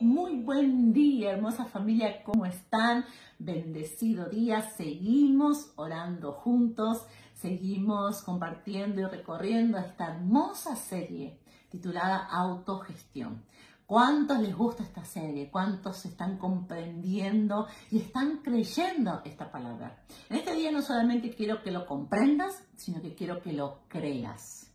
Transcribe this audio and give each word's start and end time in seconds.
Muy 0.00 0.36
buen 0.36 0.92
día, 0.92 1.32
hermosa 1.32 1.64
familia, 1.64 2.22
¿cómo 2.22 2.46
están? 2.46 3.04
Bendecido 3.40 4.26
día, 4.26 4.62
seguimos 4.62 5.72
orando 5.74 6.34
juntos, 6.34 7.04
seguimos 7.34 8.22
compartiendo 8.22 9.00
y 9.00 9.06
recorriendo 9.06 9.76
esta 9.76 10.14
hermosa 10.14 10.76
serie 10.76 11.40
titulada 11.68 12.16
Autogestión. 12.16 13.42
¿Cuántos 13.86 14.38
les 14.38 14.56
gusta 14.56 14.84
esta 14.84 15.04
serie? 15.04 15.50
¿Cuántos 15.50 16.04
están 16.04 16.38
comprendiendo 16.38 17.66
y 17.90 17.98
están 17.98 18.36
creyendo 18.44 19.20
esta 19.24 19.50
palabra? 19.50 20.04
En 20.30 20.36
este 20.36 20.54
día 20.54 20.70
no 20.70 20.80
solamente 20.80 21.34
quiero 21.34 21.60
que 21.60 21.72
lo 21.72 21.86
comprendas, 21.86 22.62
sino 22.76 23.02
que 23.02 23.16
quiero 23.16 23.42
que 23.42 23.52
lo 23.52 23.80
creas. 23.88 24.70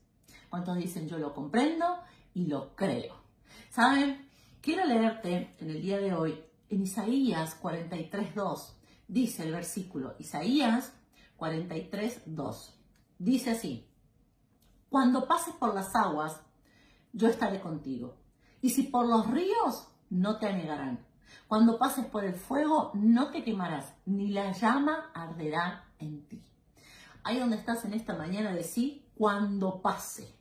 ¿Cuántos 0.50 0.76
dicen 0.76 1.08
yo 1.08 1.18
lo 1.18 1.34
comprendo 1.34 1.86
y 2.34 2.48
lo 2.48 2.76
creo? 2.76 3.16
¿Saben? 3.70 4.23
Quiero 4.64 4.86
leerte 4.86 5.54
en 5.60 5.70
el 5.72 5.82
día 5.82 6.00
de 6.00 6.14
hoy 6.14 6.42
en 6.70 6.84
Isaías 6.84 7.62
43.2. 7.62 8.72
Dice 9.10 9.44
el 9.44 9.52
versículo, 9.52 10.16
Isaías 10.20 10.94
43.2. 11.38 12.72
Dice 13.20 13.52
así, 13.52 13.86
cuando 14.88 15.28
pases 15.28 15.54
por 15.56 15.76
las 15.76 15.94
aguas, 15.98 16.40
yo 17.12 17.28
estaré 17.28 17.60
contigo. 17.60 18.16
Y 18.62 18.70
si 18.70 18.84
por 18.84 19.06
los 19.06 19.30
ríos, 19.30 19.90
no 20.10 20.40
te 20.40 20.48
anegarán. 20.48 21.06
Cuando 21.50 21.78
pases 21.78 22.06
por 22.06 22.24
el 22.24 22.36
fuego, 22.36 22.92
no 22.94 23.32
te 23.32 23.44
quemarás, 23.44 23.94
ni 24.06 24.30
la 24.30 24.54
llama 24.54 25.12
arderá 25.14 25.92
en 26.00 26.26
ti. 26.30 26.42
Ahí 27.26 27.38
donde 27.38 27.58
estás 27.58 27.84
en 27.84 27.96
esta 27.96 28.16
mañana, 28.16 28.54
decir, 28.54 29.10
cuando 29.14 29.82
pase. 29.82 30.34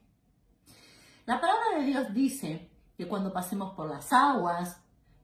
La 1.27 1.41
palabra 1.41 1.81
de 1.81 1.87
Dios 1.87 2.15
dice 2.15 2.72
que 2.97 3.09
cuando 3.09 3.33
pasemos 3.33 3.75
por 3.75 3.89
las 3.89 4.13
aguas, 4.13 4.81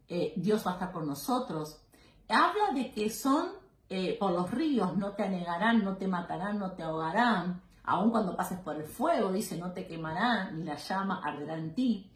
eh, 0.08 0.32
Dios 0.36 0.66
va 0.66 0.72
a 0.72 0.74
estar 0.74 0.92
por 0.92 1.04
nosotros. 1.04 1.80
Habla 2.28 2.72
de 2.74 2.90
que 2.90 3.10
son 3.10 3.48
eh, 3.88 4.16
por 4.18 4.32
los 4.32 4.50
ríos, 4.50 4.96
no 4.96 5.12
te 5.12 5.22
anegarán, 5.22 5.84
no 5.84 5.96
te 5.96 6.08
matarán, 6.08 6.58
no 6.58 6.72
te 6.72 6.82
ahogarán. 6.82 7.62
Aun 7.84 8.10
cuando 8.10 8.36
pases 8.36 8.58
por 8.58 8.76
el 8.76 8.84
fuego, 8.84 9.32
dice, 9.32 9.56
no 9.56 9.72
te 9.72 9.86
quemarán, 9.86 10.58
ni 10.58 10.64
la 10.64 10.76
llama 10.76 11.22
arderá 11.24 11.56
en 11.56 11.74
ti. 11.74 12.10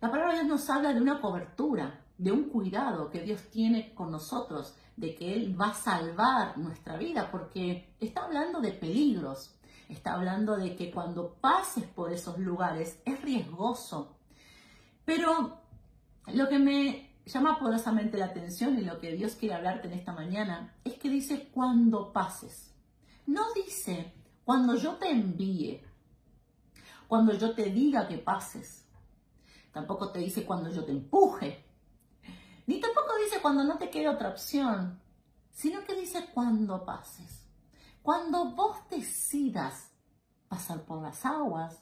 La 0.00 0.10
palabra 0.10 0.32
de 0.32 0.40
Dios 0.40 0.48
nos 0.48 0.70
habla 0.70 0.92
de 0.92 1.00
una 1.00 1.20
cobertura, 1.20 2.00
de 2.18 2.32
un 2.32 2.44
cuidado 2.44 3.10
que 3.10 3.20
Dios 3.22 3.42
tiene 3.50 3.94
con 3.94 4.10
nosotros, 4.10 4.74
de 4.96 5.14
que 5.14 5.34
Él 5.34 5.58
va 5.58 5.68
a 5.68 5.74
salvar 5.74 6.58
nuestra 6.58 6.98
vida, 6.98 7.30
porque 7.30 7.94
está 7.98 8.24
hablando 8.24 8.60
de 8.60 8.72
peligros, 8.72 9.54
está 9.88 10.14
hablando 10.14 10.56
de 10.56 10.76
que 10.76 10.90
cuando 10.90 11.34
pases 11.40 11.84
por 11.84 12.12
esos 12.12 12.38
lugares 12.38 13.00
es 13.06 13.22
riesgoso, 13.22 14.16
pero 15.04 15.60
lo 16.26 16.48
que 16.48 16.58
me 16.58 17.10
llama 17.26 17.58
poderosamente 17.58 18.18
la 18.18 18.26
atención 18.26 18.78
y 18.78 18.82
lo 18.82 18.98
que 18.98 19.12
Dios 19.12 19.34
quiere 19.34 19.54
hablarte 19.54 19.88
en 19.88 19.94
esta 19.94 20.12
mañana 20.12 20.74
es 20.84 20.94
que 20.94 21.08
dice 21.08 21.48
cuando 21.52 22.12
pases. 22.12 22.72
No 23.26 23.52
dice 23.54 24.12
cuando 24.44 24.74
yo 24.74 24.96
te 24.96 25.10
envíe, 25.10 25.82
cuando 27.06 27.32
yo 27.34 27.54
te 27.54 27.70
diga 27.70 28.08
que 28.08 28.18
pases. 28.18 28.84
Tampoco 29.72 30.10
te 30.10 30.18
dice 30.18 30.44
cuando 30.44 30.70
yo 30.70 30.84
te 30.84 30.92
empuje. 30.92 31.64
Ni 32.66 32.80
tampoco 32.80 33.16
dice 33.24 33.40
cuando 33.40 33.64
no 33.64 33.78
te 33.78 33.90
quede 33.90 34.08
otra 34.08 34.30
opción, 34.30 35.00
sino 35.52 35.84
que 35.84 35.94
dice 35.94 36.26
cuando 36.32 36.84
pases. 36.84 37.46
Cuando 38.02 38.52
vos 38.52 38.76
decidas 38.90 39.90
pasar 40.48 40.82
por 40.82 41.02
las 41.02 41.24
aguas, 41.24 41.80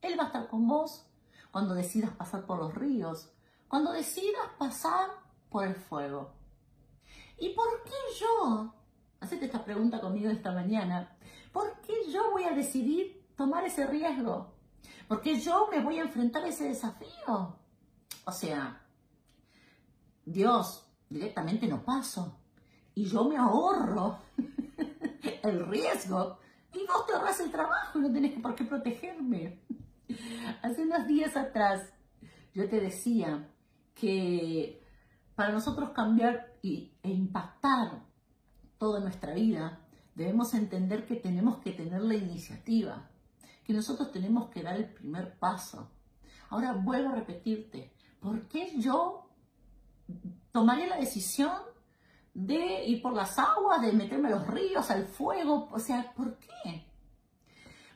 Él 0.00 0.18
va 0.18 0.24
a 0.24 0.26
estar 0.26 0.48
con 0.48 0.66
vos 0.66 1.06
cuando 1.52 1.74
decidas 1.74 2.10
pasar 2.10 2.46
por 2.46 2.58
los 2.58 2.74
ríos, 2.74 3.30
cuando 3.68 3.92
decidas 3.92 4.48
pasar 4.58 5.10
por 5.50 5.64
el 5.64 5.76
fuego. 5.76 6.32
¿Y 7.38 7.50
por 7.50 7.84
qué 7.84 8.18
yo? 8.18 8.74
Hacete 9.20 9.44
esta 9.44 9.64
pregunta 9.64 10.00
conmigo 10.00 10.30
esta 10.30 10.50
mañana. 10.50 11.16
¿Por 11.52 11.80
qué 11.82 12.10
yo 12.10 12.32
voy 12.32 12.44
a 12.44 12.52
decidir 12.52 13.24
tomar 13.36 13.64
ese 13.64 13.86
riesgo? 13.86 14.54
¿Por 15.06 15.20
qué 15.20 15.38
yo 15.38 15.68
me 15.70 15.80
voy 15.80 15.98
a 15.98 16.02
enfrentar 16.02 16.42
a 16.42 16.48
ese 16.48 16.64
desafío? 16.64 17.56
O 18.24 18.32
sea, 18.32 18.82
Dios 20.24 20.86
directamente 21.08 21.66
no 21.66 21.84
paso 21.84 22.38
y 22.94 23.04
yo 23.04 23.24
me 23.24 23.36
ahorro 23.36 24.18
el 25.42 25.66
riesgo 25.66 26.38
y 26.72 26.86
vos 26.86 27.06
te 27.06 27.12
ahorras 27.12 27.40
el 27.40 27.50
trabajo 27.50 27.98
y 27.98 28.02
no 28.02 28.12
tenés 28.12 28.40
por 28.40 28.54
qué 28.54 28.64
protegerme. 28.64 29.60
Hace 30.62 30.82
unos 30.82 31.06
días 31.06 31.36
atrás 31.36 31.82
yo 32.54 32.68
te 32.68 32.80
decía 32.80 33.48
que 33.94 34.82
para 35.34 35.52
nosotros 35.52 35.90
cambiar 35.90 36.52
e 36.62 36.90
impactar 37.02 38.04
toda 38.78 39.00
nuestra 39.00 39.34
vida, 39.34 39.80
debemos 40.14 40.54
entender 40.54 41.06
que 41.06 41.16
tenemos 41.16 41.58
que 41.58 41.72
tener 41.72 42.02
la 42.02 42.14
iniciativa, 42.14 43.08
que 43.64 43.72
nosotros 43.72 44.12
tenemos 44.12 44.50
que 44.50 44.62
dar 44.62 44.76
el 44.76 44.92
primer 44.92 45.38
paso. 45.38 45.90
Ahora 46.50 46.72
vuelvo 46.72 47.10
a 47.10 47.14
repetirte, 47.14 47.92
¿por 48.20 48.46
qué 48.48 48.78
yo 48.78 49.30
tomaría 50.52 50.86
la 50.86 50.98
decisión 50.98 51.56
de 52.34 52.84
ir 52.84 53.02
por 53.02 53.14
las 53.14 53.38
aguas, 53.38 53.80
de 53.80 53.92
meterme 53.92 54.28
a 54.28 54.32
los 54.32 54.46
ríos, 54.46 54.90
al 54.90 55.06
fuego? 55.06 55.68
O 55.72 55.78
sea, 55.78 56.12
¿por 56.14 56.38
qué? 56.38 56.91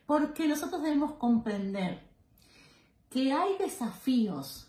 Porque 0.06 0.47
nosotros 0.47 0.83
debemos 0.83 1.12
comprender 1.15 2.09
que 3.11 3.33
hay 3.33 3.59
desafíos 3.59 4.69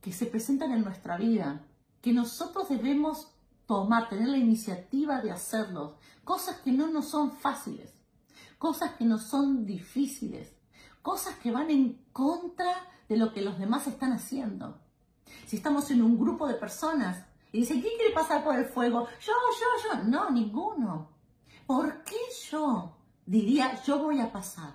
que 0.00 0.12
se 0.12 0.26
presentan 0.26 0.72
en 0.72 0.84
nuestra 0.84 1.16
vida, 1.16 1.64
que 2.00 2.12
nosotros 2.12 2.68
debemos 2.68 3.32
tomar, 3.66 4.08
tener 4.08 4.28
la 4.28 4.36
iniciativa 4.36 5.20
de 5.20 5.30
hacerlos, 5.30 5.94
cosas 6.24 6.58
que 6.58 6.72
no 6.72 6.88
nos 6.88 7.08
son 7.08 7.32
fáciles, 7.32 7.94
cosas 8.58 8.92
que 8.92 9.04
no 9.04 9.18
son 9.18 9.64
difíciles, 9.64 10.54
cosas 11.00 11.36
que 11.36 11.50
van 11.50 11.70
en 11.70 12.04
contra 12.12 12.74
de 13.08 13.16
lo 13.16 13.32
que 13.32 13.42
los 13.42 13.58
demás 13.58 13.86
están 13.86 14.12
haciendo. 14.12 14.80
Si 15.46 15.56
estamos 15.56 15.90
en 15.90 16.02
un 16.02 16.18
grupo 16.18 16.46
de 16.46 16.54
personas 16.54 17.24
y 17.52 17.60
dicen, 17.60 17.80
¿quién 17.80 17.96
quiere 17.96 18.14
pasar 18.14 18.44
por 18.44 18.56
el 18.56 18.66
fuego? 18.66 19.06
Yo, 19.20 19.32
yo, 19.32 19.94
yo. 19.94 20.04
No, 20.04 20.30
ninguno. 20.30 21.10
¿Por 21.66 22.02
qué 22.04 22.16
yo 22.50 22.96
diría, 23.32 23.82
yo 23.84 23.98
voy 23.98 24.20
a 24.20 24.30
pasar? 24.30 24.74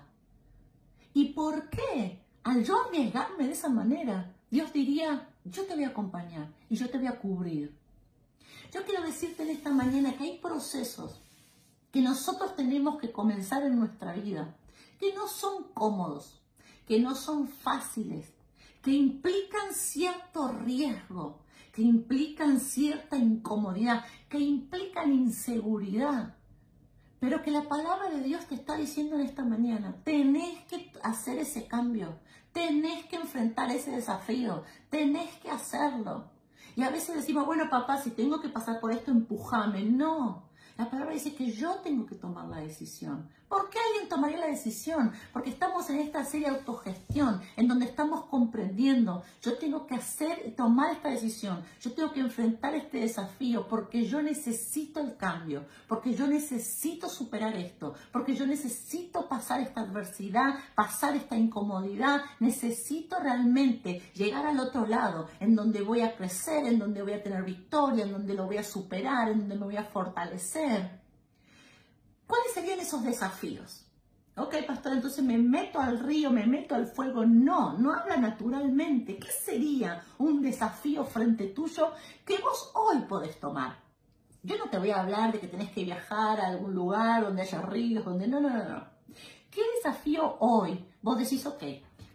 ¿Y 1.14 1.26
por 1.26 1.70
qué? 1.70 2.20
Al 2.42 2.64
yo 2.64 2.86
arriesgarme 2.86 3.46
de 3.46 3.52
esa 3.52 3.68
manera, 3.68 4.34
Dios 4.50 4.72
diría, 4.72 5.28
yo 5.44 5.64
te 5.64 5.76
voy 5.76 5.84
a 5.84 5.90
acompañar 5.90 6.52
y 6.68 6.74
yo 6.74 6.90
te 6.90 6.98
voy 6.98 7.06
a 7.06 7.20
cubrir. 7.20 7.78
Yo 8.72 8.84
quiero 8.84 9.02
decirte 9.02 9.44
en 9.44 9.50
esta 9.50 9.70
mañana 9.70 10.16
que 10.16 10.24
hay 10.24 10.38
procesos 10.38 11.20
que 11.92 12.02
nosotros 12.02 12.56
tenemos 12.56 12.98
que 12.98 13.12
comenzar 13.12 13.62
en 13.62 13.78
nuestra 13.78 14.12
vida, 14.12 14.56
que 14.98 15.14
no 15.14 15.28
son 15.28 15.68
cómodos, 15.72 16.42
que 16.84 16.98
no 16.98 17.14
son 17.14 17.46
fáciles, 17.46 18.26
que 18.82 18.90
implican 18.90 19.72
cierto 19.72 20.48
riesgo, 20.48 21.42
que 21.72 21.82
implican 21.82 22.58
cierta 22.58 23.16
incomodidad, 23.16 24.04
que 24.28 24.40
implican 24.40 25.12
inseguridad 25.12 26.37
pero 27.20 27.42
que 27.42 27.50
la 27.50 27.62
palabra 27.62 28.10
de 28.10 28.22
Dios 28.22 28.46
te 28.46 28.54
está 28.54 28.76
diciendo 28.76 29.16
en 29.16 29.22
esta 29.22 29.44
mañana, 29.44 29.96
tenés 30.04 30.62
que 30.64 30.92
hacer 31.02 31.38
ese 31.38 31.66
cambio, 31.66 32.18
tenés 32.52 33.06
que 33.06 33.16
enfrentar 33.16 33.70
ese 33.70 33.90
desafío, 33.90 34.62
tenés 34.90 35.34
que 35.36 35.50
hacerlo. 35.50 36.30
Y 36.76 36.82
a 36.82 36.90
veces 36.90 37.16
decimos, 37.16 37.46
bueno 37.46 37.68
papá, 37.68 38.00
si 38.00 38.10
tengo 38.10 38.40
que 38.40 38.48
pasar 38.48 38.78
por 38.80 38.92
esto, 38.92 39.10
empujame. 39.10 39.82
No, 39.82 40.48
la 40.76 40.88
palabra 40.88 41.14
dice 41.14 41.34
que 41.34 41.50
yo 41.50 41.76
tengo 41.76 42.06
que 42.06 42.14
tomar 42.14 42.46
la 42.46 42.58
decisión. 42.58 43.28
¿Por 43.48 43.70
qué 43.70 43.78
alguien 43.78 44.10
tomaría 44.10 44.38
la 44.38 44.46
decisión? 44.46 45.12
Porque 45.32 45.48
estamos 45.48 45.88
en 45.88 46.00
esta 46.00 46.22
serie 46.24 46.50
de 46.50 46.56
autogestión, 46.56 47.40
en 47.56 47.66
donde 47.66 47.86
estamos 47.86 48.26
comprendiendo, 48.26 49.22
yo 49.40 49.56
tengo 49.56 49.86
que 49.86 49.94
hacer 49.94 50.42
y 50.46 50.50
tomar 50.50 50.92
esta 50.92 51.08
decisión, 51.08 51.62
yo 51.80 51.92
tengo 51.94 52.12
que 52.12 52.20
enfrentar 52.20 52.74
este 52.74 52.98
desafío 52.98 53.66
porque 53.66 54.04
yo 54.04 54.20
necesito 54.20 55.00
el 55.00 55.16
cambio, 55.16 55.64
porque 55.86 56.12
yo 56.12 56.26
necesito 56.26 57.08
superar 57.08 57.56
esto, 57.56 57.94
porque 58.12 58.34
yo 58.34 58.46
necesito 58.46 59.26
pasar 59.28 59.60
esta 59.60 59.80
adversidad, 59.80 60.58
pasar 60.74 61.16
esta 61.16 61.36
incomodidad, 61.36 62.20
necesito 62.40 63.18
realmente 63.18 64.02
llegar 64.14 64.44
al 64.44 64.60
otro 64.60 64.86
lado, 64.86 65.28
en 65.40 65.54
donde 65.54 65.80
voy 65.80 66.02
a 66.02 66.14
crecer, 66.14 66.66
en 66.66 66.78
donde 66.78 67.02
voy 67.02 67.12
a 67.12 67.22
tener 67.22 67.44
victoria, 67.44 68.04
en 68.04 68.12
donde 68.12 68.34
lo 68.34 68.44
voy 68.44 68.58
a 68.58 68.62
superar, 68.62 69.30
en 69.30 69.38
donde 69.38 69.56
me 69.56 69.64
voy 69.64 69.76
a 69.78 69.84
fortalecer. 69.84 71.07
¿Cuáles 72.28 72.52
serían 72.52 72.78
esos 72.78 73.02
desafíos? 73.02 73.86
Ok, 74.36 74.54
pastor, 74.66 74.92
entonces 74.92 75.24
me 75.24 75.36
meto 75.36 75.80
al 75.80 75.98
río, 75.98 76.30
me 76.30 76.46
meto 76.46 76.76
al 76.76 76.86
fuego. 76.86 77.24
No, 77.26 77.76
no 77.76 77.92
habla 77.92 78.18
naturalmente. 78.18 79.16
¿Qué 79.16 79.32
sería 79.32 80.04
un 80.18 80.42
desafío 80.42 81.04
frente 81.04 81.46
tuyo 81.46 81.90
que 82.24 82.38
vos 82.38 82.70
hoy 82.74 83.00
podés 83.08 83.40
tomar? 83.40 83.78
Yo 84.42 84.56
no 84.58 84.70
te 84.70 84.78
voy 84.78 84.90
a 84.90 85.00
hablar 85.00 85.32
de 85.32 85.40
que 85.40 85.48
tenés 85.48 85.72
que 85.72 85.82
viajar 85.82 86.40
a 86.40 86.48
algún 86.48 86.74
lugar 86.74 87.24
donde 87.24 87.42
haya 87.42 87.62
ríos, 87.62 88.04
donde... 88.04 88.28
No, 88.28 88.40
no, 88.40 88.50
no, 88.50 88.68
no. 88.68 88.84
¿Qué 89.50 89.62
desafío 89.76 90.36
hoy 90.38 90.84
vos 91.02 91.18
decís, 91.18 91.44
ok, 91.46 91.62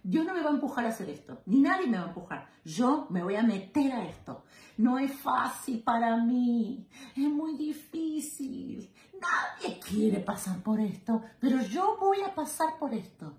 Dios 0.04 0.26
no 0.26 0.34
me 0.34 0.42
va 0.42 0.50
a 0.50 0.54
empujar 0.54 0.86
a 0.86 0.90
hacer 0.90 1.10
esto, 1.10 1.42
ni 1.46 1.62
nadie 1.62 1.88
me 1.88 1.98
va 1.98 2.04
a 2.04 2.08
empujar. 2.08 2.50
Yo 2.66 3.08
me 3.10 3.24
voy 3.24 3.36
a 3.36 3.44
meter 3.44 3.94
a 3.94 4.06
esto. 4.06 4.44
No 4.78 5.00
es 5.00 5.14
fácil 5.14 5.82
para 5.82 6.18
mí, 6.18 6.88
es 7.16 7.30
muy 7.30 7.56
difícil. 7.56 8.92
Nadie 9.14 9.80
quiere 9.80 10.20
pasar 10.20 10.62
por 10.62 10.82
esto, 10.82 11.24
pero 11.40 11.62
yo 11.62 11.98
voy 12.00 12.22
a 12.22 12.36
pasar 12.36 12.78
por 12.78 12.94
esto, 12.94 13.34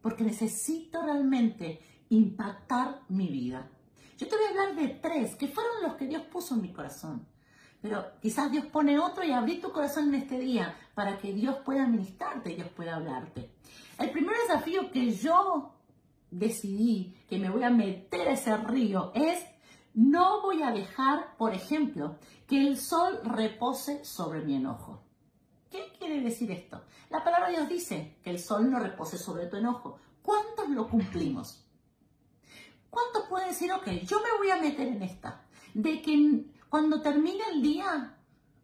porque 0.00 0.24
necesito 0.24 1.02
realmente 1.02 1.80
impactar 2.08 3.02
mi 3.08 3.28
vida. 3.28 3.68
Yo 4.16 4.26
te 4.26 4.36
voy 4.36 4.46
a 4.46 4.48
hablar 4.50 4.76
de 4.76 4.88
tres 4.88 5.34
que 5.34 5.48
fueron 5.48 5.82
los 5.82 5.94
que 5.94 6.06
Dios 6.06 6.22
puso 6.22 6.54
en 6.54 6.62
mi 6.62 6.72
corazón. 6.72 7.26
Pero 7.82 8.04
quizás 8.20 8.50
Dios 8.50 8.66
pone 8.66 8.98
otro 8.98 9.24
y 9.24 9.32
abrí 9.32 9.60
tu 9.60 9.72
corazón 9.72 10.08
en 10.08 10.22
este 10.22 10.38
día 10.38 10.76
para 10.94 11.18
que 11.18 11.32
Dios 11.32 11.56
pueda 11.64 11.86
ministrarte 11.86 12.52
y 12.52 12.56
Dios 12.56 12.68
pueda 12.68 12.96
hablarte. 12.96 13.50
El 13.98 14.10
primer 14.10 14.36
desafío 14.46 14.90
que 14.90 15.10
yo 15.12 15.74
decidí 16.30 17.16
que 17.28 17.38
me 17.38 17.50
voy 17.50 17.64
a 17.64 17.70
meter 17.70 18.28
a 18.28 18.32
ese 18.32 18.56
río 18.56 19.12
es 19.14 19.44
no 19.94 20.42
voy 20.42 20.62
a 20.62 20.70
dejar, 20.70 21.36
por 21.36 21.52
ejemplo, 21.52 22.16
que 22.46 22.66
el 22.66 22.76
sol 22.78 23.20
repose 23.24 24.04
sobre 24.04 24.40
mi 24.40 24.56
enojo. 24.56 25.02
¿Qué 25.70 25.92
quiere 25.98 26.20
decir 26.20 26.50
esto? 26.50 26.82
La 27.10 27.22
palabra 27.24 27.48
de 27.48 27.56
Dios 27.56 27.68
dice 27.68 28.16
que 28.22 28.30
el 28.30 28.38
sol 28.38 28.70
no 28.70 28.78
repose 28.78 29.18
sobre 29.18 29.46
tu 29.46 29.56
enojo. 29.56 29.98
¿Cuántos 30.22 30.68
lo 30.68 30.88
cumplimos? 30.88 31.64
¿Cuántos 32.88 33.26
pueden 33.28 33.48
decir, 33.48 33.72
ok, 33.72 33.86
yo 34.04 34.18
me 34.20 34.38
voy 34.38 34.50
a 34.50 34.60
meter 34.60 34.88
en 34.88 35.02
esta? 35.02 35.44
De 35.74 36.02
que 36.02 36.44
cuando 36.68 37.00
termine 37.00 37.42
el 37.52 37.62
día, 37.62 38.16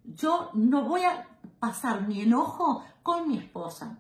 yo 0.05 0.51
no 0.55 0.85
voy 0.85 1.03
a 1.03 1.29
pasar 1.59 2.07
mi 2.07 2.23
enojo 2.23 2.85
con 3.03 3.29
mi 3.29 3.39
esposa, 3.39 3.99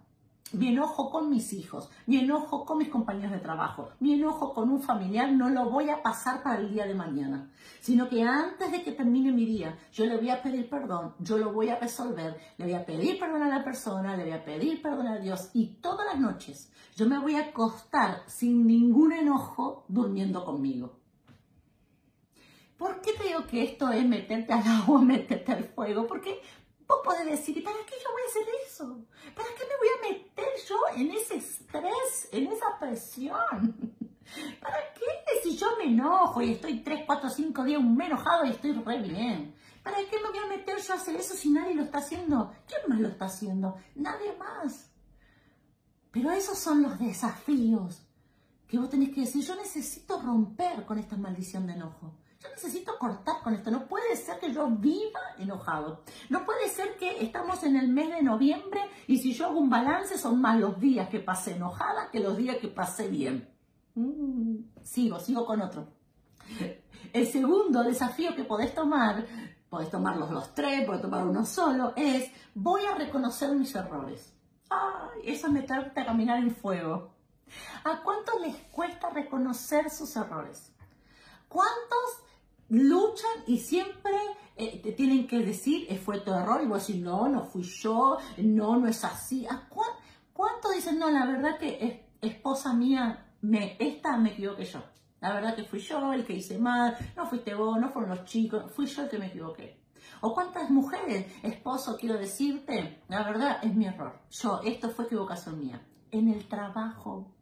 mi 0.52 0.68
enojo 0.68 1.10
con 1.10 1.28
mis 1.28 1.52
hijos, 1.52 1.90
mi 2.06 2.18
enojo 2.18 2.64
con 2.64 2.78
mis 2.78 2.88
compañeros 2.88 3.32
de 3.32 3.38
trabajo, 3.38 3.90
mi 4.00 4.14
enojo 4.14 4.54
con 4.54 4.70
un 4.70 4.80
familiar, 4.80 5.32
no 5.32 5.50
lo 5.50 5.68
voy 5.70 5.90
a 5.90 6.02
pasar 6.02 6.42
para 6.42 6.60
el 6.60 6.72
día 6.72 6.86
de 6.86 6.94
mañana, 6.94 7.50
sino 7.80 8.08
que 8.08 8.22
antes 8.22 8.70
de 8.70 8.82
que 8.82 8.92
termine 8.92 9.32
mi 9.32 9.44
día, 9.44 9.76
yo 9.92 10.06
le 10.06 10.16
voy 10.16 10.30
a 10.30 10.42
pedir 10.42 10.68
perdón, 10.68 11.14
yo 11.18 11.36
lo 11.38 11.52
voy 11.52 11.68
a 11.68 11.78
resolver, 11.78 12.38
le 12.58 12.64
voy 12.64 12.74
a 12.74 12.86
pedir 12.86 13.18
perdón 13.18 13.42
a 13.42 13.48
la 13.48 13.64
persona, 13.64 14.16
le 14.16 14.22
voy 14.22 14.32
a 14.32 14.44
pedir 14.44 14.80
perdón 14.80 15.08
a 15.08 15.18
Dios 15.18 15.50
y 15.52 15.78
todas 15.80 16.06
las 16.06 16.20
noches 16.20 16.70
yo 16.96 17.06
me 17.06 17.18
voy 17.18 17.34
a 17.34 17.48
acostar 17.48 18.22
sin 18.26 18.66
ningún 18.66 19.12
enojo 19.12 19.84
durmiendo 19.88 20.44
conmigo. 20.44 20.98
¿Por 22.78 23.00
qué 23.02 23.12
digo 23.22 23.46
que 23.46 23.64
esto 23.64 23.90
es 23.90 24.06
meterte 24.06 24.52
al 24.54 24.66
agua, 24.66 25.02
meterte 25.02 25.52
al 25.52 25.64
fuego? 25.64 26.06
Porque 26.06 26.40
vos 26.88 27.00
podés 27.04 27.26
decir, 27.26 27.56
¿y 27.56 27.60
para 27.60 27.78
qué 27.86 27.94
yo 28.02 28.10
voy 28.12 28.22
a 28.22 28.30
hacer 28.30 28.54
eso? 28.66 29.04
¿Para 29.34 29.48
qué 29.50 29.64
me 29.64 29.76
voy 29.76 29.88
a 29.88 30.14
meter 30.14 30.48
yo 30.68 30.76
en 30.96 31.10
ese 31.10 31.36
estrés, 31.36 32.28
en 32.32 32.46
esa 32.46 32.78
presión? 32.78 33.96
¿Para 34.60 34.92
qué 34.94 35.06
si 35.42 35.56
yo 35.56 35.66
me 35.78 35.84
enojo 35.84 36.42
y 36.42 36.52
estoy 36.52 36.80
3, 36.80 37.04
4, 37.06 37.30
5 37.30 37.64
días 37.64 37.82
me 37.82 38.06
enojado 38.06 38.44
y 38.44 38.50
estoy 38.50 38.72
re 38.72 38.98
bien? 39.00 39.54
¿Para 39.82 39.98
qué 39.98 40.18
me 40.20 40.30
voy 40.30 40.38
a 40.38 40.46
meter 40.46 40.78
yo 40.80 40.92
a 40.92 40.96
hacer 40.96 41.16
eso 41.16 41.34
si 41.34 41.50
nadie 41.50 41.74
lo 41.74 41.82
está 41.82 41.98
haciendo? 41.98 42.52
¿Quién 42.66 42.80
más 42.88 43.00
lo 43.00 43.08
está 43.08 43.26
haciendo? 43.26 43.76
Nadie 43.94 44.34
más. 44.36 44.90
Pero 46.10 46.32
esos 46.32 46.58
son 46.58 46.82
los 46.82 46.98
desafíos 46.98 48.02
que 48.66 48.78
vos 48.78 48.90
tenés 48.90 49.10
que 49.10 49.20
decir, 49.20 49.44
yo 49.44 49.54
necesito 49.54 50.20
romper 50.20 50.84
con 50.84 50.98
esta 50.98 51.16
maldición 51.16 51.66
de 51.66 51.74
enojo. 51.74 52.14
Yo 52.40 52.50
necesito 52.50 52.98
cortar 52.98 53.42
con 53.42 53.54
esto. 53.54 53.70
No 53.70 53.86
puede 53.86 54.16
ser 54.16 54.38
que 54.38 54.52
yo 54.52 54.68
viva 54.68 55.20
enojado. 55.38 56.02
No 56.28 56.44
puede 56.44 56.68
ser 56.68 56.96
que 56.96 57.24
estamos 57.24 57.62
en 57.64 57.76
el 57.76 57.88
mes 57.88 58.10
de 58.10 58.22
noviembre 58.22 58.80
y 59.06 59.18
si 59.18 59.32
yo 59.32 59.46
hago 59.46 59.58
un 59.58 59.70
balance 59.70 60.18
son 60.18 60.40
más 60.40 60.58
los 60.58 60.78
días 60.78 61.08
que 61.08 61.20
pasé 61.20 61.56
enojada 61.56 62.10
que 62.10 62.20
los 62.20 62.36
días 62.36 62.56
que 62.56 62.68
pasé 62.68 63.08
bien. 63.08 63.48
Mm, 63.94 64.56
sigo, 64.82 65.18
sigo 65.18 65.46
con 65.46 65.62
otro. 65.62 65.88
El 67.12 67.26
segundo 67.26 67.82
desafío 67.82 68.34
que 68.36 68.44
podés 68.44 68.74
tomar, 68.74 69.26
podés 69.68 69.90
tomarlos 69.90 70.30
los 70.30 70.54
tres, 70.54 70.84
podés 70.84 71.02
tomar 71.02 71.26
uno 71.26 71.44
solo, 71.44 71.92
es 71.96 72.30
voy 72.54 72.84
a 72.84 72.94
reconocer 72.94 73.50
mis 73.52 73.74
errores. 73.74 74.34
Ay, 74.68 75.20
eso 75.24 75.50
me 75.50 75.62
trata 75.62 76.02
a 76.02 76.06
caminar 76.06 76.38
en 76.38 76.54
fuego. 76.54 77.14
¿A 77.84 78.02
cuántos 78.02 78.40
les 78.40 78.56
cuesta 78.70 79.10
reconocer 79.10 79.90
sus 79.90 80.14
errores? 80.16 80.72
¿Cuántos 81.48 82.25
luchan 82.68 83.44
y 83.46 83.58
siempre 83.58 84.16
eh, 84.56 84.80
te 84.82 84.92
tienen 84.92 85.26
que 85.26 85.38
decir, 85.40 85.86
fue 85.98 86.20
tu 86.20 86.32
error, 86.32 86.60
y 86.62 86.66
vos 86.66 86.86
decís, 86.86 87.02
no, 87.02 87.28
no 87.28 87.44
fui 87.44 87.62
yo, 87.62 88.18
no, 88.38 88.76
no 88.76 88.88
es 88.88 89.04
así. 89.04 89.46
¿A 89.46 89.68
cuánto, 89.68 90.70
dicen, 90.70 90.98
no, 90.98 91.10
la 91.10 91.26
verdad 91.26 91.58
que 91.58 92.06
esposa 92.20 92.72
mía, 92.72 93.32
me, 93.42 93.76
esta 93.78 94.16
me 94.16 94.30
equivoqué 94.30 94.64
yo? 94.64 94.82
La 95.20 95.32
verdad 95.32 95.54
que 95.54 95.64
fui 95.64 95.80
yo 95.80 96.12
el 96.12 96.24
que 96.24 96.34
hice 96.34 96.58
mal, 96.58 96.96
no 97.16 97.26
fuiste 97.26 97.54
vos, 97.54 97.78
no 97.78 97.90
fueron 97.90 98.10
los 98.10 98.24
chicos, 98.24 98.70
fui 98.72 98.86
yo 98.86 99.02
el 99.02 99.08
que 99.08 99.18
me 99.18 99.26
equivoqué. 99.26 99.80
O 100.20 100.34
cuántas 100.34 100.70
mujeres, 100.70 101.26
esposo, 101.42 101.96
quiero 101.98 102.18
decirte, 102.18 103.02
la 103.08 103.22
verdad 103.24 103.58
es 103.62 103.74
mi 103.74 103.86
error. 103.86 104.20
Yo, 104.30 104.60
esto 104.64 104.90
fue 104.90 105.06
equivocación 105.06 105.58
mía. 105.58 105.80
En 106.10 106.28
el 106.28 106.46
trabajo, 106.48 107.35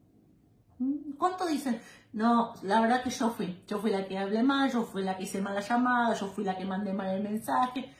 ¿Cuánto 1.18 1.46
dicen? 1.46 1.80
No, 2.12 2.54
la 2.62 2.80
verdad 2.80 3.02
que 3.02 3.10
yo 3.10 3.30
fui. 3.30 3.62
Yo 3.66 3.78
fui 3.78 3.90
la 3.90 4.06
que 4.06 4.18
hablé 4.18 4.42
mal, 4.42 4.70
yo 4.70 4.84
fui 4.84 5.02
la 5.02 5.16
que 5.16 5.24
hice 5.24 5.40
mal 5.40 5.54
la 5.54 5.60
llamada, 5.60 6.14
yo 6.14 6.28
fui 6.28 6.44
la 6.44 6.56
que 6.56 6.64
mandé 6.64 6.92
mal 6.92 7.08
el 7.08 7.22
mensaje. 7.22 7.94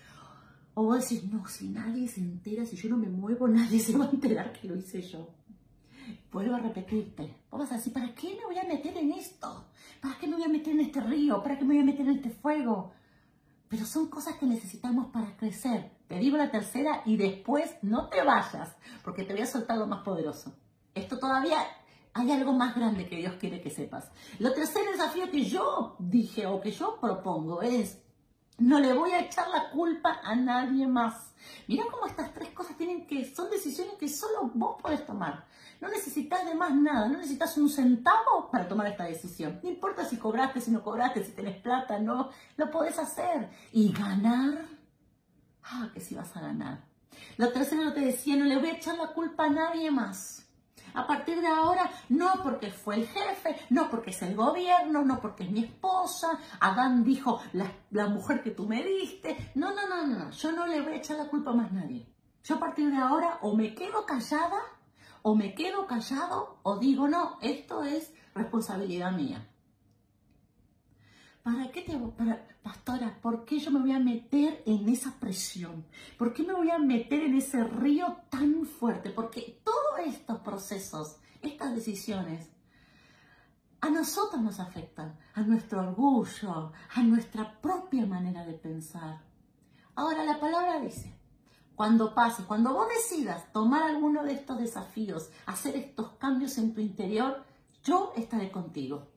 O 0.75 0.85
vos 0.85 1.00
decís, 1.00 1.25
no, 1.25 1.47
si 1.47 1.69
nadie 1.69 2.09
se 2.09 2.21
entera, 2.21 2.65
si 2.65 2.76
yo 2.76 2.88
no 2.88 2.97
me 2.97 3.09
muevo, 3.09 3.49
nadie 3.49 3.81
se 3.81 3.97
va 3.97 4.06
a 4.06 4.11
enterar 4.11 4.53
que 4.53 4.69
lo 4.69 4.76
hice 4.76 5.03
yo. 5.03 5.31
Vuelvo 6.31 6.56
a 6.56 6.61
repetirte. 6.61 7.43
Vos 7.50 7.61
vas 7.61 7.73
a 7.73 7.76
decir, 7.76 7.93
¿para 7.93 8.15
qué 8.15 8.37
me 8.37 8.44
voy 8.44 8.59
a 8.59 8.65
meter 8.65 8.97
en 8.97 9.12
esto? 9.12 9.69
¿Para 10.00 10.19
qué 10.19 10.26
me 10.26 10.35
voy 10.37 10.44
a 10.44 10.49
meter 10.49 10.75
en 10.75 10.81
este 10.81 11.00
río? 11.00 11.43
¿Para 11.43 11.56
qué 11.56 11.65
me 11.65 11.75
voy 11.75 11.82
a 11.82 11.87
meter 11.87 12.06
en 12.06 12.17
este 12.17 12.31
fuego? 12.31 12.93
Pero 13.69 13.87
son 13.87 14.09
cosas 14.09 14.37
que 14.37 14.47
necesitamos 14.47 15.06
para 15.12 15.37
crecer. 15.37 15.93
Te 16.06 16.19
digo 16.19 16.37
la 16.37 16.50
tercera 16.50 17.03
y 17.06 17.17
después 17.17 17.76
no 17.82 18.09
te 18.09 18.23
vayas, 18.23 18.76
porque 19.03 19.25
te 19.25 19.32
voy 19.32 19.43
a 19.43 19.47
soltar 19.47 19.79
lo 19.79 19.87
más 19.87 20.03
poderoso. 20.03 20.55
Esto 20.94 21.19
todavía 21.19 21.59
hay 22.14 22.31
algo 22.31 22.52
más 22.52 22.76
grande 22.76 23.08
que 23.08 23.16
Dios 23.16 23.34
quiere 23.40 23.61
que 23.61 23.70
sepas. 23.70 24.08
Lo 24.38 24.52
tercer 24.52 24.87
desafío 24.87 25.31
que 25.31 25.44
yo 25.44 25.96
dije 25.99 26.46
o 26.46 26.61
que 26.61 26.70
yo 26.70 26.96
propongo 27.00 27.61
es, 27.61 28.00
no 28.58 28.78
le 28.78 28.93
voy 28.93 29.11
a 29.11 29.20
echar 29.20 29.49
la 29.49 29.70
culpa 29.70 30.20
a 30.22 30.37
nadie 30.37 30.87
más. 30.87 31.32
Mira 31.66 31.84
cómo 31.90 32.06
estas 32.06 32.32
tres 32.32 32.50
cosas 32.50 32.76
tienen 32.76 33.05
que, 33.06 33.34
son 33.34 33.50
decisiones 33.50 33.94
que 33.94 34.08
solo 34.08 34.50
vos 34.55 34.81
podés 34.81 35.05
tomar. 35.05 35.44
No 35.81 35.88
necesitas 35.88 36.46
de 36.46 36.55
más 36.55 36.72
nada, 36.72 37.08
no 37.08 37.19
necesitas 37.19 37.58
un 37.58 37.69
centavo 37.69 38.49
para 38.50 38.69
tomar 38.69 38.87
esta 38.87 39.05
decisión. 39.05 39.58
No 39.61 39.69
importa 39.69 40.05
si 40.05 40.16
cobraste, 40.16 40.61
si 40.61 40.70
no 40.70 40.84
cobraste, 40.84 41.25
si 41.25 41.33
tenés 41.33 41.61
plata, 41.61 41.99
no, 41.99 42.30
lo 42.56 42.71
podés 42.71 42.97
hacer. 43.00 43.50
Y 43.73 43.92
ganar, 43.92 44.66
ah, 45.64 45.90
que 45.92 46.00
si 46.00 46.14
vas 46.14 46.35
a 46.37 46.40
ganar. 46.40 46.85
Lo 47.38 47.52
tercero 47.52 47.92
te 47.92 48.00
decía, 48.00 48.37
no 48.37 48.44
le 48.44 48.56
voy 48.56 48.68
a 48.68 48.75
echar 48.75 48.97
la 48.97 49.09
culpa 49.09 49.47
a 49.47 49.50
nadie 49.50 49.90
más. 49.90 50.43
A 50.94 51.06
partir 51.08 51.40
de 51.40 51.48
ahora, 51.48 51.90
no 52.08 52.34
porque 52.42 52.70
fue 52.70 52.94
el 52.94 53.08
jefe, 53.08 53.56
no 53.70 53.90
porque 53.90 54.10
es 54.10 54.22
el 54.22 54.36
gobierno, 54.36 55.04
no 55.04 55.20
porque 55.20 55.42
es 55.42 55.50
mi 55.50 55.64
esposa, 55.64 56.38
Adán 56.60 57.02
dijo 57.02 57.40
la, 57.52 58.06
mujer 58.06 58.42
que 58.42 58.52
tú 58.52 58.66
me 58.66 58.82
diste. 58.84 59.50
No, 59.56 59.74
no, 59.74 59.88
no, 59.88 60.06
no, 60.06 60.30
yo 60.30 60.52
no 60.52 60.66
le 60.66 60.80
voy 60.80 60.92
a 60.92 60.96
echar 60.96 61.18
la 61.18 61.28
culpa 61.28 61.50
a 61.50 61.54
más 61.54 61.72
nadie. 61.72 62.06
Yo 62.44 62.56
a 62.56 62.60
partir 62.60 62.90
de 62.90 62.98
ahora 62.98 63.38
o 63.42 63.56
me 63.56 63.74
quedo 63.74 64.06
callada, 64.06 64.60
o 65.22 65.34
me 65.34 65.54
quedo 65.54 65.86
callado, 65.86 66.58
o 66.62 66.78
digo, 66.78 67.08
no, 67.08 67.38
esto 67.42 67.82
es 67.82 68.12
responsabilidad 68.34 69.12
mía. 69.12 69.48
¿Para 71.42 71.70
qué 71.70 71.82
te 71.82 71.98
para, 71.98 72.46
pastora? 72.62 73.18
¿Por 73.20 73.44
qué 73.44 73.58
yo 73.58 73.70
me 73.70 73.80
voy 73.80 73.92
a 73.92 73.98
meter 73.98 74.62
en 74.64 74.88
esa 74.88 75.12
presión? 75.20 75.84
¿Por 76.16 76.32
qué 76.32 76.42
me 76.42 76.54
voy 76.54 76.70
a 76.70 76.78
meter 76.78 77.22
en 77.24 77.34
ese 77.34 77.62
río 77.64 78.16
tan 78.30 78.64
fuerte? 78.64 79.10
Porque 79.10 79.60
estos 79.98 80.40
procesos, 80.40 81.16
estas 81.42 81.74
decisiones, 81.74 82.48
a 83.80 83.90
nosotros 83.90 84.40
nos 84.40 84.60
afectan, 84.60 85.18
a 85.34 85.42
nuestro 85.42 85.80
orgullo, 85.80 86.72
a 86.94 87.02
nuestra 87.02 87.60
propia 87.60 88.06
manera 88.06 88.44
de 88.46 88.54
pensar. 88.54 89.20
Ahora 89.94 90.24
la 90.24 90.40
palabra 90.40 90.80
dice, 90.80 91.14
cuando 91.74 92.14
pases, 92.14 92.46
cuando 92.46 92.72
vos 92.72 92.88
decidas 92.88 93.52
tomar 93.52 93.82
alguno 93.82 94.24
de 94.24 94.32
estos 94.32 94.58
desafíos, 94.58 95.30
hacer 95.44 95.76
estos 95.76 96.12
cambios 96.12 96.56
en 96.56 96.72
tu 96.72 96.80
interior, 96.80 97.44
yo 97.82 98.12
estaré 98.16 98.50
contigo. 98.50 99.08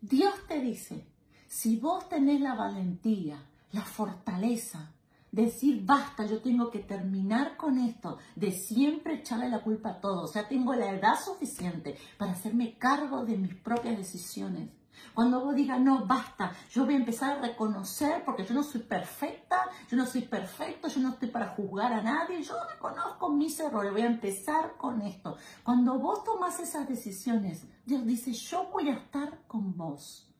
Dios 0.00 0.34
te 0.46 0.60
dice, 0.60 1.08
si 1.48 1.76
vos 1.76 2.08
tenés 2.08 2.40
la 2.40 2.54
valentía, 2.54 3.44
la 3.72 3.82
fortaleza, 3.82 4.92
decir, 5.32 5.84
basta, 5.84 6.26
yo 6.26 6.40
tengo 6.40 6.70
que 6.70 6.80
terminar 6.80 7.56
con 7.56 7.78
esto, 7.78 8.18
de 8.36 8.52
siempre 8.52 9.14
echarle 9.14 9.48
la 9.48 9.62
culpa 9.62 9.90
a 9.90 10.00
todos, 10.00 10.30
o 10.30 10.32
sea, 10.32 10.46
tengo 10.46 10.74
la 10.74 10.90
edad 10.90 11.18
suficiente 11.18 11.96
para 12.18 12.32
hacerme 12.32 12.78
cargo 12.78 13.24
de 13.24 13.38
mis 13.38 13.54
propias 13.54 13.96
decisiones. 13.96 14.68
Cuando 15.14 15.44
vos 15.44 15.54
digas, 15.54 15.80
no, 15.80 16.06
basta, 16.06 16.52
yo 16.70 16.84
voy 16.84 16.94
a 16.94 16.98
empezar 16.98 17.38
a 17.38 17.40
reconocer, 17.40 18.24
porque 18.24 18.44
yo 18.44 18.54
no 18.54 18.62
soy 18.62 18.82
perfecta, 18.82 19.68
yo 19.90 19.96
no 19.96 20.06
soy 20.06 20.22
perfecto, 20.22 20.88
yo 20.88 21.00
no 21.00 21.10
estoy 21.10 21.28
para 21.28 21.48
juzgar 21.48 21.92
a 21.92 22.02
nadie, 22.02 22.42
yo 22.42 22.54
reconozco 22.70 23.30
mis 23.30 23.58
errores, 23.58 23.92
voy 23.92 24.02
a 24.02 24.06
empezar 24.06 24.76
con 24.76 25.02
esto. 25.02 25.36
Cuando 25.64 25.98
vos 25.98 26.24
tomas 26.24 26.60
esas 26.60 26.88
decisiones, 26.88 27.66
Dios 27.84 28.04
dice, 28.06 28.32
yo 28.32 28.68
voy 28.70 28.90
a 28.90 28.94
estar 28.94 29.46
con 29.46 29.76
vos. 29.76 30.30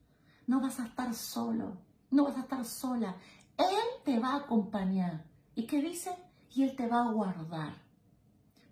No 0.45 0.59
vas 0.59 0.79
a 0.79 0.85
estar 0.85 1.13
solo, 1.13 1.77
no 2.09 2.25
vas 2.25 2.37
a 2.37 2.41
estar 2.41 2.65
sola. 2.65 3.15
Él 3.57 4.03
te 4.03 4.19
va 4.19 4.33
a 4.33 4.37
acompañar. 4.37 5.25
¿Y 5.55 5.63
qué 5.63 5.81
dice? 5.81 6.11
Y 6.53 6.63
Él 6.63 6.75
te 6.75 6.87
va 6.87 7.03
a 7.03 7.11
guardar. 7.11 7.73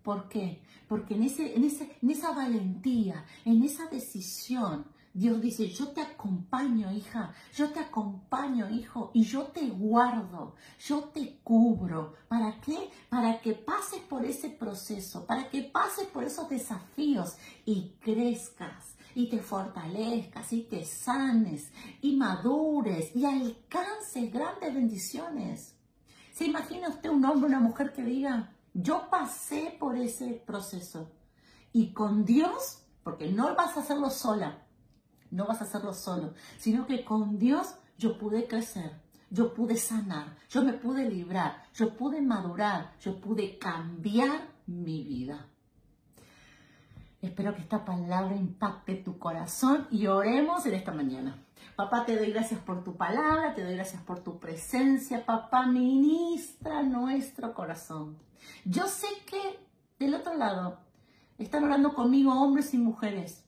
¿Por 0.04 0.28
qué? 0.30 0.62
Porque 0.88 1.16
en, 1.16 1.24
ese, 1.24 1.56
en, 1.56 1.64
ese, 1.64 1.96
en 2.02 2.10
esa 2.10 2.32
valentía, 2.32 3.26
en 3.46 3.64
esa 3.64 3.86
decisión, 3.86 4.86
Dios 5.14 5.42
dice, 5.42 5.68
yo 5.68 5.90
te 5.90 6.02
acompaño, 6.02 6.92
hija, 6.92 7.34
yo 7.54 7.70
te 7.72 7.80
acompaño, 7.80 8.70
hijo, 8.70 9.12
y 9.14 9.24
yo 9.24 9.44
te 9.48 9.68
guardo, 9.68 10.56
yo 10.80 11.04
te 11.06 11.40
cubro. 11.44 12.14
¿Para 12.30 12.62
qué? 12.62 12.90
Para 13.10 13.42
que 13.42 13.54
pases 13.54 14.00
por 14.02 14.26
ese 14.26 14.50
proceso, 14.50 15.26
para 15.26 15.50
que 15.50 15.64
pases 15.64 16.08
por 16.08 16.24
esos 16.24 16.50
desafíos 16.50 17.36
y 17.66 17.94
crezcas, 18.00 18.96
y 19.16 19.30
te 19.30 19.40
fortalezcas, 19.40 20.52
y 20.54 20.64
te 20.64 20.86
sanes, 20.86 21.72
y 22.02 22.16
madures, 22.16 23.16
y 23.16 23.26
alcances 23.26 24.32
grandes 24.32 24.74
bendiciones. 24.74 25.76
¿Se 26.34 26.46
imagina 26.46 26.90
usted 26.90 27.10
un 27.10 27.26
hombre, 27.26 27.48
una 27.48 27.60
mujer 27.60 27.94
que 27.94 28.04
diga, 28.04 28.54
yo 28.74 29.10
pasé 29.10 29.76
por 29.80 29.98
ese 29.98 30.42
proceso, 30.46 31.12
y 31.74 31.94
con 31.94 32.26
Dios, 32.26 32.84
porque 33.04 33.32
no 33.32 33.56
vas 33.56 33.78
a 33.78 33.82
hacerlo 33.82 34.10
sola, 34.10 34.66
no 35.30 35.46
vas 35.46 35.62
a 35.62 35.66
hacerlo 35.66 35.94
solo, 35.94 36.34
sino 36.58 36.86
que 36.86 37.04
con 37.04 37.38
Dios 37.38 37.76
yo 37.98 38.18
pude 38.18 38.48
crecer, 38.48 39.02
yo 39.30 39.54
pude 39.54 39.78
sanar, 39.78 40.36
yo 40.50 40.64
me 40.64 40.74
pude 40.74 41.10
librar, 41.10 41.64
yo 41.74 41.96
pude 41.96 42.22
madurar, 42.22 42.96
yo 43.00 43.20
pude 43.20 43.58
cambiar 43.58 44.50
mi 44.66 45.04
vida. 45.04 45.48
Espero 47.22 47.54
que 47.54 47.62
esta 47.62 47.86
palabra 47.86 48.36
impacte 48.36 48.96
tu 48.96 49.20
corazón 49.20 49.88
y 49.92 50.08
oremos 50.08 50.66
en 50.66 50.74
esta 50.74 50.92
mañana. 50.92 51.46
Papá, 51.76 52.04
te 52.04 52.18
doy 52.18 52.32
gracias 52.32 52.60
por 52.60 52.84
tu 52.84 52.98
palabra, 52.98 53.54
te 53.54 53.64
doy 53.64 53.76
gracias 53.76 54.02
por 54.02 54.24
tu 54.24 54.40
presencia. 54.40 55.24
Papá, 55.24 55.68
ministra 55.68 56.82
nuestro 56.82 57.54
corazón. 57.54 58.18
Yo 58.66 58.88
sé 58.88 59.08
que 59.28 59.60
del 60.00 60.16
otro 60.16 60.36
lado 60.36 60.80
están 61.38 61.64
orando 61.64 61.94
conmigo 61.94 62.34
hombres 62.34 62.74
y 62.74 62.80
mujeres 62.80 63.46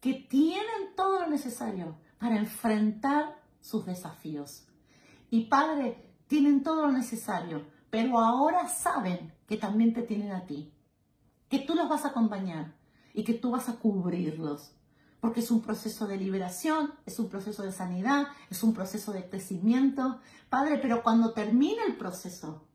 que 0.00 0.14
tienen 0.14 0.96
todo 0.96 1.20
lo 1.20 1.28
necesario 1.28 1.96
para 2.18 2.36
enfrentar 2.36 3.40
sus 3.60 3.86
desafíos. 3.86 4.66
Y 5.30 5.44
Padre, 5.44 6.12
tienen 6.26 6.64
todo 6.64 6.86
lo 6.86 6.92
necesario, 6.92 7.66
pero 7.88 8.18
ahora 8.18 8.66
saben 8.68 9.32
que 9.46 9.56
también 9.56 9.94
te 9.94 10.02
tienen 10.02 10.32
a 10.32 10.44
ti, 10.44 10.72
que 11.48 11.60
tú 11.60 11.76
los 11.76 11.88
vas 11.88 12.04
a 12.04 12.08
acompañar 12.08 12.81
y 13.14 13.24
que 13.24 13.34
tú 13.34 13.50
vas 13.50 13.68
a 13.68 13.76
cubrirlos, 13.76 14.72
porque 15.20 15.40
es 15.40 15.50
un 15.50 15.60
proceso 15.60 16.06
de 16.06 16.16
liberación, 16.16 16.94
es 17.06 17.18
un 17.18 17.28
proceso 17.28 17.62
de 17.62 17.72
sanidad, 17.72 18.28
es 18.50 18.62
un 18.62 18.74
proceso 18.74 19.12
de 19.12 19.28
crecimiento. 19.28 20.20
Padre, 20.48 20.78
pero 20.78 21.02
cuando 21.02 21.32
termine 21.32 21.84
el 21.86 21.96
proceso, 21.96 22.66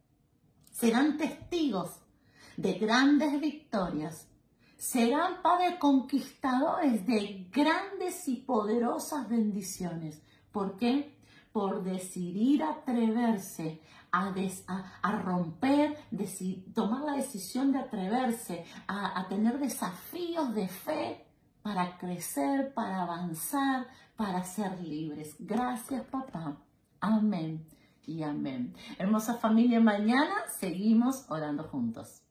serán 0.72 1.17
testigos 1.17 2.01
de 2.56 2.74
grandes 2.74 3.39
victorias 3.39 4.27
serán, 4.77 5.41
Padre, 5.41 5.79
conquistadores 5.79 7.06
de 7.06 7.48
grandes 7.51 8.27
y 8.27 8.38
poderosas 8.38 9.27
bendiciones. 9.27 10.22
¿Por 10.51 10.77
qué? 10.77 11.17
Por 11.51 11.84
decidir 11.84 12.63
atreverse 12.63 13.82
a, 14.17 15.00
a, 15.01 15.12
romper, 15.21 15.97
tomar 16.74 17.01
la 17.01 17.13
decisión 17.13 17.71
de 17.71 17.79
atreverse 17.79 18.65
a, 18.88 19.19
a 19.19 19.27
tener 19.27 19.59
desafíos 19.59 20.53
de 20.53 20.67
fe 20.67 21.25
para 21.62 21.97
crecer, 21.97 22.74
para 22.74 23.03
avanzar, 23.03 23.88
para 24.15 24.43
ser 24.43 24.79
libres. 24.81 25.36
Gracias, 25.39 26.03
papá. 26.05 26.57
Amén 27.00 27.67
y 28.05 28.24
amén. 28.24 28.74
Hermosa 28.97 29.36
familia, 29.36 29.79
mañana 29.79 30.36
seguimos 30.59 31.25
orando 31.29 31.63
juntos. 31.63 32.26